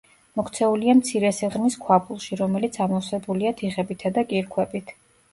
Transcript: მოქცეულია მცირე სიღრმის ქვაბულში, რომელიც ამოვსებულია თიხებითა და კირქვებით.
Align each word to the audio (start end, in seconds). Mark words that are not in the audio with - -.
მოქცეულია 0.39 0.93
მცირე 0.99 1.29
სიღრმის 1.39 1.75
ქვაბულში, 1.83 2.37
რომელიც 2.39 2.79
ამოვსებულია 2.85 3.51
თიხებითა 3.59 4.13
და 4.17 4.25
კირქვებით. 4.33 4.91